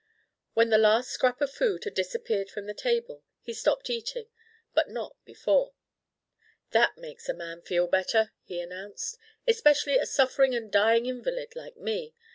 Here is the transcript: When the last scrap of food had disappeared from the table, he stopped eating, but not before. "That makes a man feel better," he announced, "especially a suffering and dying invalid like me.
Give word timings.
When 0.55 0.69
the 0.71 0.79
last 0.79 1.11
scrap 1.11 1.41
of 1.41 1.51
food 1.51 1.83
had 1.83 1.93
disappeared 1.93 2.49
from 2.49 2.65
the 2.65 2.73
table, 2.73 3.23
he 3.39 3.53
stopped 3.53 3.87
eating, 3.87 4.29
but 4.73 4.89
not 4.89 5.15
before. 5.25 5.73
"That 6.71 6.97
makes 6.97 7.29
a 7.29 7.35
man 7.35 7.61
feel 7.61 7.85
better," 7.85 8.31
he 8.41 8.59
announced, 8.59 9.19
"especially 9.47 9.99
a 9.99 10.07
suffering 10.07 10.55
and 10.55 10.71
dying 10.71 11.05
invalid 11.05 11.55
like 11.55 11.77
me. 11.77 12.15